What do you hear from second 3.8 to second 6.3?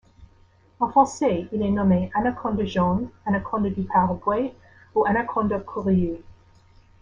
Paraguay ou Anaconda curiyú.